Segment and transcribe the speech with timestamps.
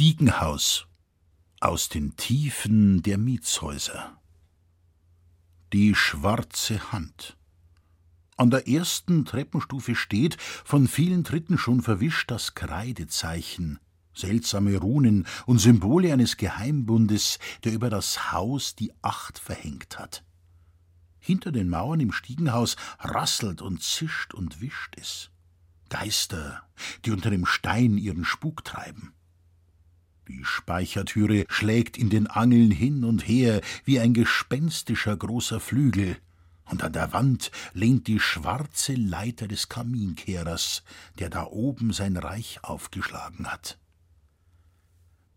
[0.00, 0.86] Stiegenhaus
[1.60, 4.18] aus den Tiefen der Mietshäuser.
[5.74, 7.36] Die schwarze Hand.
[8.38, 13.78] An der ersten Treppenstufe steht, von vielen Tritten schon verwischt, das Kreidezeichen,
[14.14, 20.24] seltsame Runen und Symbole eines Geheimbundes, der über das Haus die Acht verhängt hat.
[21.18, 25.30] Hinter den Mauern im Stiegenhaus rasselt und zischt und wischt es.
[25.90, 26.62] Geister,
[27.04, 29.12] die unter dem Stein ihren Spuk treiben.
[30.30, 36.18] Die Speichertüre schlägt in den Angeln hin und her wie ein gespenstischer großer Flügel,
[36.66, 40.84] und an der Wand lehnt die schwarze Leiter des Kaminkehrers,
[41.18, 43.76] der da oben sein Reich aufgeschlagen hat.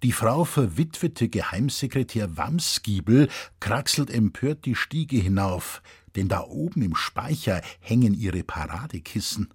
[0.03, 3.29] Die Frau verwitwete Geheimsekretär Wamsgiebel
[3.59, 5.81] kraxelt empört die Stiege hinauf,
[6.15, 9.51] denn da oben im Speicher hängen ihre Paradekissen.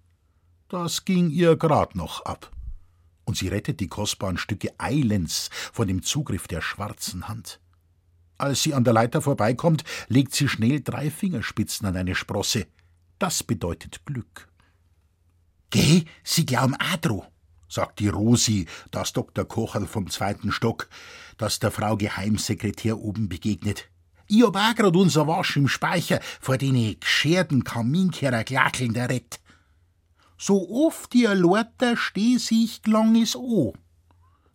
[0.69, 2.51] Das ging ihr grad noch ab
[3.29, 7.61] und sie rettet die kostbaren Stücke eilends vor dem Zugriff der schwarzen Hand.
[8.39, 12.67] Als sie an der Leiter vorbeikommt, legt sie schnell drei Fingerspitzen an eine Sprosse.
[13.19, 14.49] Das bedeutet Glück.
[15.69, 17.27] Geh, Sie glauben Adro,
[17.69, 19.45] sagt die Rosi, das Dr.
[19.45, 20.89] Kocherl vom zweiten Stock,
[21.37, 23.91] das der Frau Geheimsekretär oben begegnet.
[24.27, 29.39] Ich hab auch grad unser Wasch im Speicher vor den gescherten Kaminkehrer glackeln der Rett
[30.39, 33.75] so oft ihr Lorter steh sich lang is o.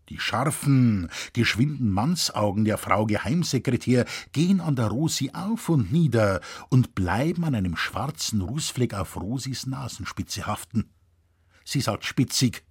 [0.10, 6.94] Die scharfen, geschwinden Mannsaugen der Frau Geheimsekretär gehen an der Rosi auf und nieder und
[6.94, 10.90] bleiben an einem schwarzen Rußfleck auf Rosis Nasenspitze haften.
[11.64, 12.64] Sie sagt spitzig,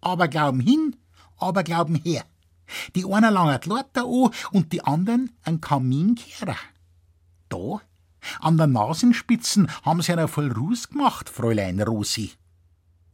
[0.00, 0.96] aber glauben hin,
[1.36, 2.24] aber glauben her.
[2.94, 6.56] Die einer langert Lorter o und die anderen ein Kaminkehrer.
[7.48, 7.80] Da,
[8.38, 12.32] an der Nasenspitzen haben sie einer voll Ruß gemacht, Fräulein Rosi.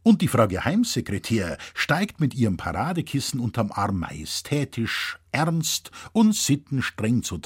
[0.07, 7.41] Und die Frau Geheimsekretär steigt mit ihrem Paradekissen unterm Arm majestätisch, ernst und sittenstreng zu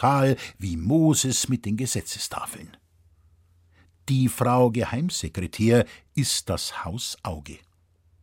[0.60, 2.78] wie Moses mit den Gesetzestafeln.
[4.10, 7.58] Die Frau Geheimsekretär ist das Hausauge.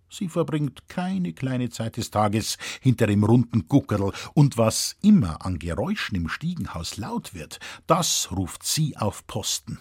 [0.08, 5.58] Sie verbringt keine kleine Zeit des Tages hinter dem runden Guckerl, und was immer an
[5.58, 7.58] Geräuschen im Stiegenhaus laut wird,
[7.88, 9.80] das ruft sie auf Posten.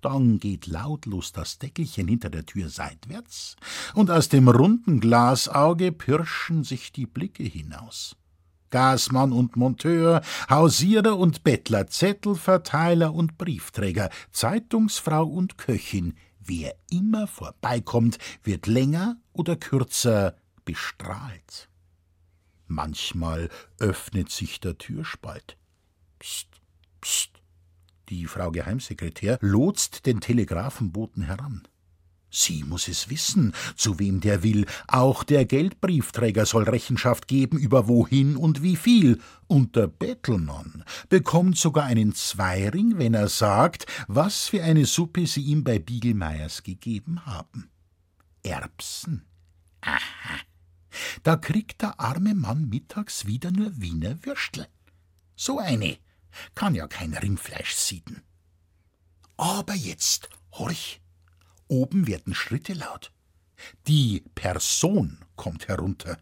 [0.00, 3.56] Dann geht lautlos das Deckelchen hinter der Tür seitwärts,
[3.94, 8.16] und aus dem runden Glasauge pirschen sich die Blicke hinaus.
[8.70, 18.18] Gasmann und Monteur, Hausierer und Bettler, Zettelverteiler und Briefträger, Zeitungsfrau und Köchin, wer immer vorbeikommt,
[18.42, 21.68] wird länger oder kürzer bestrahlt.
[22.66, 23.48] Manchmal
[23.78, 25.56] öffnet sich der Türspalt.
[26.18, 26.48] Psst,
[27.00, 27.37] psst,
[28.08, 31.66] die Frau Geheimsekretär lotst den Telegrafenboten heran.
[32.30, 34.66] Sie muss es wissen, zu wem der will.
[34.86, 39.20] Auch der Geldbriefträger soll Rechenschaft geben über wohin und wie viel.
[39.46, 45.42] Und der Bettelmann bekommt sogar einen Zweiring, wenn er sagt, was für eine Suppe sie
[45.42, 47.70] ihm bei Biegelmeiers gegeben haben.
[48.42, 49.24] Erbsen.
[49.80, 50.40] Aha.
[51.22, 54.66] Da kriegt der arme Mann mittags wieder nur Wiener Würstel.
[55.36, 55.96] So eine
[56.54, 58.22] kann ja kein Rindfleisch sieden.
[59.36, 61.00] Aber jetzt, horch,
[61.68, 63.12] oben werden Schritte laut.
[63.86, 66.18] Die Person kommt herunter.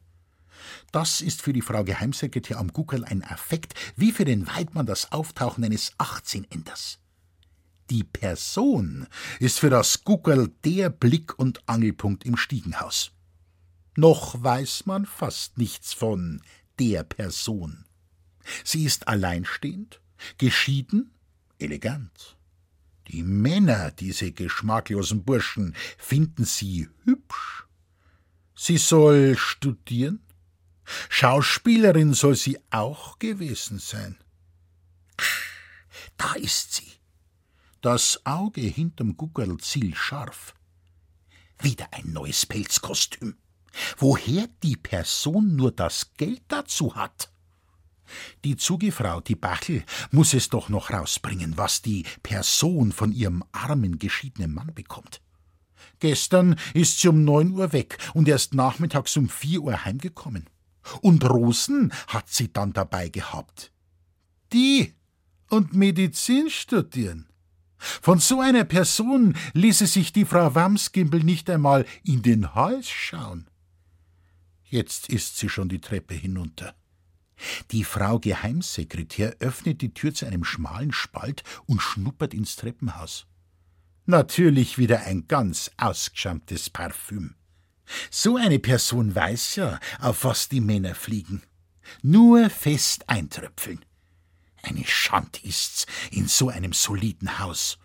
[0.93, 5.13] Das ist für die Frau Geheimsekretär am Guckerl ein Affekt, wie für den Weidmann das
[5.13, 6.99] Auftauchen eines Achtzehnenders.
[7.91, 9.07] Die Person
[9.39, 13.13] ist für das Guckerl der Blick- und Angelpunkt im Stiegenhaus.
[13.97, 16.43] Noch weiß man fast nichts von
[16.79, 17.85] der Person.
[18.65, 20.01] Sie ist alleinstehend,
[20.39, 21.11] geschieden,
[21.59, 22.37] elegant.
[23.09, 27.65] Die Männer, diese geschmacklosen Burschen, finden sie hübsch.
[28.55, 30.21] Sie soll studieren?
[31.09, 34.17] Schauspielerin soll sie auch gewesen sein.
[36.17, 36.91] Da ist sie.
[37.81, 40.55] Das Auge hinterm Guckerl zielscharf.
[41.61, 43.37] Wieder ein neues Pelzkostüm.
[43.99, 47.31] Woher die Person nur das Geld dazu hat?
[48.45, 53.99] Die Zugefrau, die Bachel, muss es doch noch rausbringen, was die Person von ihrem armen,
[53.99, 55.21] geschiedenen Mann bekommt.
[55.99, 60.49] Gestern ist sie um neun Uhr weg und erst nachmittags um vier Uhr heimgekommen.
[61.01, 63.73] Und Rosen hat sie dann dabei gehabt.
[64.53, 64.95] Die
[65.49, 67.29] und Medizin studieren.
[67.79, 73.49] Von so einer Person ließe sich die Frau Wamsgimbel nicht einmal in den Hals schauen.
[74.65, 76.75] Jetzt ist sie schon die Treppe hinunter.
[77.71, 83.27] Die Frau Geheimsekretär öffnet die Tür zu einem schmalen Spalt und schnuppert ins Treppenhaus.
[84.07, 87.35] Natürlich wieder ein ganz ausgeschammtes Parfüm.
[88.11, 91.43] So eine Person weiß ja, auf was die Männer fliegen.
[92.03, 93.85] Nur fest eintröpfeln.
[94.63, 97.79] Eine Schand ist's in so einem soliden Haus.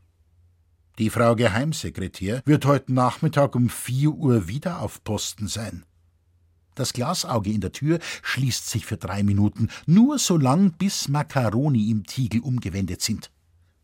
[0.98, 5.86] Die Frau Geheimsekretär wird heute Nachmittag um vier Uhr wieder auf Posten sein.
[6.82, 11.92] Das Glasauge in der Tür schließt sich für drei Minuten, nur so lang, bis Makaroni
[11.92, 13.30] im Tiegel umgewendet sind.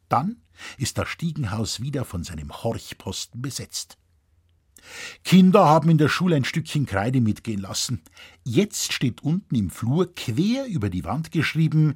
[0.10, 0.38] Dann
[0.80, 4.00] ist das Stiegenhaus wieder von seinem Horchposten besetzt.
[5.24, 8.02] Kinder haben in der Schule ein Stückchen Kreide mitgehen lassen.
[8.44, 11.94] Jetzt steht unten im Flur quer über die Wand geschrieben: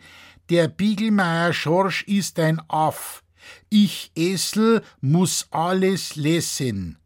[0.49, 3.23] Der Biegelmeier Schorsch ist ein Aff.
[3.71, 6.99] Ich Esel muss alles lesen.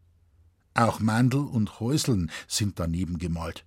[0.74, 3.65] Auch Mandel und Häuseln sind daneben gemalt.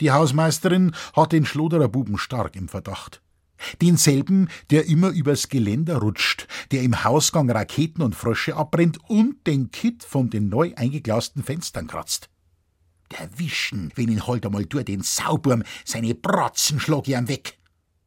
[0.00, 3.20] Die Hausmeisterin hat den Schloderer Buben stark im Verdacht.
[3.80, 9.72] Denselben, der immer übers Geländer rutscht, der im Hausgang Raketen und Frösche abbrennt und den
[9.72, 12.28] Kitt von den neu eingeglasten Fenstern kratzt.
[13.18, 17.58] Der Wischen, wenn ihn halt einmal durch den Sauburm, seine Bratzen schlag ich ihm weg.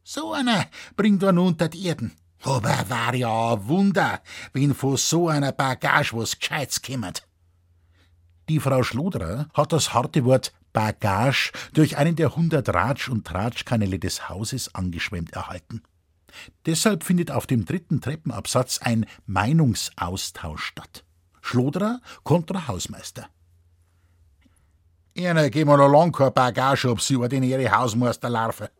[0.04, 0.66] So einer
[0.96, 2.12] bringt einen unter die Erden.
[2.42, 4.20] Aber war ja ein Wunder,
[4.52, 7.26] wenn von so einer Bagage was Gescheites kümmert.
[8.48, 13.98] Die Frau Schloderer hat das harte Wort Bagage durch einen der hundert Ratsch- und Tratschkanäle
[13.98, 15.82] des Hauses angeschwemmt erhalten.
[16.66, 21.04] Deshalb findet auf dem dritten Treppenabsatz ein Meinungsaustausch statt.
[21.40, 23.28] Schloderer kontra Hausmeister.
[25.14, 28.70] Gehen wir noch lang kein Bagage ob sie über den ihre Hausmeisterlarve.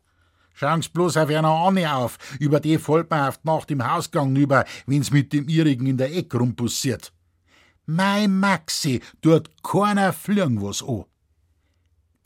[0.55, 4.37] Schauen's bloß auf einer Anne auf, über die folgt man auf die Nacht im Hausgang
[4.37, 7.13] über, wenn's mit dem ihrigen in der Ecke rumpussiert.
[7.87, 11.05] Mei Maxi, tut keiner fliegen was an.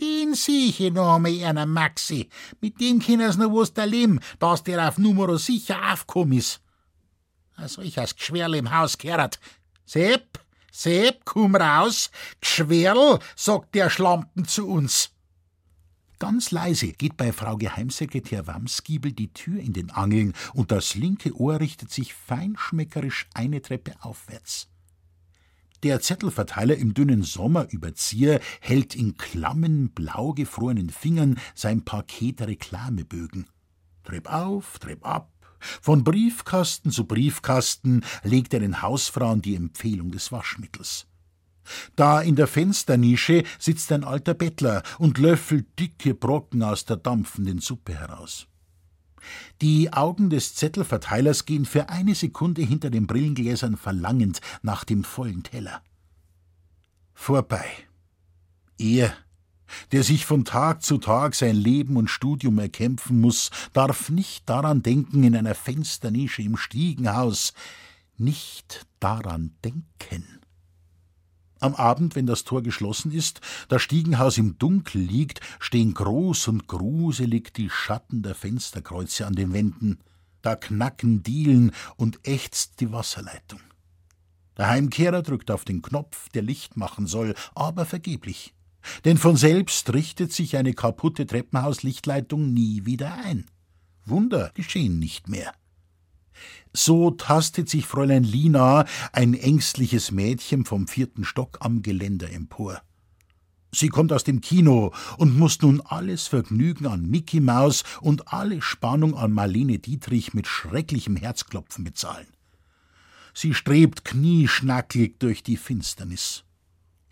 [0.01, 2.29] Den ich noch einmal einer Maxi.
[2.61, 6.61] Mit dem können noch was da leben, dass der auf Numero sicher aufgekommen ist.
[7.55, 9.41] Also ich als Gschwerl im Haus gehört.
[9.87, 10.39] Sepp,
[10.71, 12.11] Sepp, komm raus.
[12.43, 15.11] Gschwerl, sagt der Schlampen zu uns.
[16.19, 21.35] Ganz leise geht bei Frau Geheimsekretär Wamskiebel die Tür in den Angeln und das linke
[21.35, 24.69] Ohr richtet sich feinschmeckerisch eine Treppe aufwärts.
[25.83, 33.47] Der Zettelverteiler im dünnen Sommerüberzieher hält in klammen, blau gefrorenen Fingern sein Paket Reklamebögen.
[34.05, 35.33] Trepp auf, trepp ab.
[35.59, 41.07] Von Briefkasten zu Briefkasten legt er den Hausfrauen die Empfehlung des Waschmittels.
[41.97, 47.59] Da in der Fensternische sitzt ein alter Bettler und löffelt dicke Brocken aus der dampfenden
[47.59, 48.47] Suppe heraus.
[49.61, 55.43] Die Augen des Zettelverteilers gehen für eine Sekunde hinter den Brillengläsern verlangend nach dem vollen
[55.43, 55.83] Teller.
[57.15, 57.67] Vorbei.
[58.79, 59.17] Er,
[59.93, 64.83] der sich von Tag zu Tag sein Leben und Studium erkämpfen muss, darf nicht daran
[64.83, 67.55] denken in einer Fensternische im Stiegenhaus,
[68.19, 70.36] nicht daran denken.
[71.67, 76.69] Am Abend, wenn das Tor geschlossen ist, das Stiegenhaus im Dunkel liegt, stehen groß und
[76.69, 79.99] gruselig die Schatten der Fensterkreuze an den Wänden.
[80.43, 83.59] Da knacken Dielen und ächzt die Wasserleitung.
[84.57, 88.55] Der Heimkehrer drückt auf den Knopf, der Licht machen soll, aber vergeblich.
[89.05, 93.47] Denn von selbst richtet sich eine kaputte Treppenhauslichtleitung nie wieder ein.
[94.05, 95.53] Wunder geschehen nicht mehr.
[96.73, 102.83] So tastet sich Fräulein Lina, ein ängstliches Mädchen vom vierten Stock, am Geländer empor.
[103.73, 108.63] Sie kommt aus dem Kino und muss nun alles Vergnügen an Mickey Maus und alle
[108.63, 112.27] Spannung an Marlene Dietrich mit schrecklichem Herzklopfen bezahlen.
[113.35, 116.45] Sie strebt knieschnackig durch die Finsternis.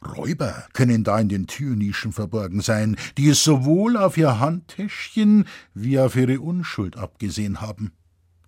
[0.06, 5.98] Räuber können da in den Türnischen verborgen sein, die es sowohl auf ihr Handtäschchen wie
[5.98, 7.92] auf ihre Unschuld abgesehen haben.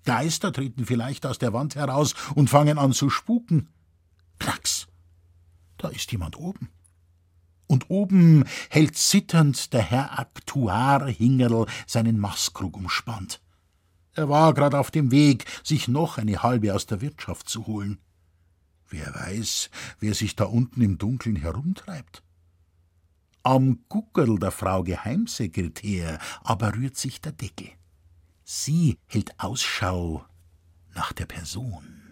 [0.07, 3.69] Geister treten vielleicht aus der Wand heraus und fangen an zu spuken.
[4.39, 4.87] Knacks!
[5.77, 6.71] Da ist jemand oben.
[7.67, 13.43] Und oben hält zitternd der Herr Aktuar Hingerl seinen Mastkrug umspannt.
[14.15, 17.99] Er war grad auf dem Weg, sich noch eine halbe aus der Wirtschaft zu holen.
[18.89, 22.23] Wer weiß, wer sich da unten im Dunkeln herumtreibt.
[23.43, 27.73] Am Guckerl der Frau Geheimsekretär aber rührt sich der Deckel.
[28.49, 30.25] Sie hält Ausschau
[30.95, 32.06] nach der Person.